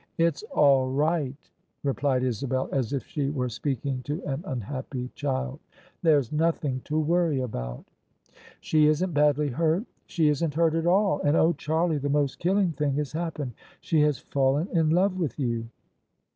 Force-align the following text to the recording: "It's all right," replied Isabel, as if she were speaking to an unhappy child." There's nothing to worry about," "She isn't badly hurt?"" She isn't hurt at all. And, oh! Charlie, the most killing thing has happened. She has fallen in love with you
"It's 0.17 0.41
all 0.49 0.89
right," 0.91 1.37
replied 1.83 2.23
Isabel, 2.23 2.67
as 2.71 2.91
if 2.91 3.05
she 3.05 3.29
were 3.29 3.49
speaking 3.49 4.01
to 4.05 4.23
an 4.25 4.41
unhappy 4.47 5.11
child." 5.13 5.59
There's 6.01 6.31
nothing 6.31 6.81
to 6.85 6.97
worry 6.99 7.39
about," 7.39 7.85
"She 8.61 8.87
isn't 8.87 9.13
badly 9.13 9.49
hurt?"" 9.49 9.83
She 10.07 10.27
isn't 10.29 10.55
hurt 10.55 10.73
at 10.73 10.87
all. 10.87 11.21
And, 11.21 11.37
oh! 11.37 11.53
Charlie, 11.53 11.99
the 11.99 12.09
most 12.09 12.39
killing 12.39 12.71
thing 12.71 12.95
has 12.95 13.11
happened. 13.11 13.53
She 13.79 14.01
has 14.01 14.17
fallen 14.17 14.69
in 14.75 14.89
love 14.89 15.19
with 15.19 15.37
you 15.37 15.67